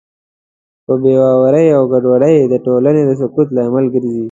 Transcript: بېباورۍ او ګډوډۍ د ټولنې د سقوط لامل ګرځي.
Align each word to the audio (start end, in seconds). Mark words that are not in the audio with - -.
بېباورۍ 1.01 1.65
او 1.77 1.83
ګډوډۍ 1.91 2.35
د 2.53 2.55
ټولنې 2.65 3.01
د 3.05 3.11
سقوط 3.21 3.47
لامل 3.55 3.85
ګرځي. 3.93 4.17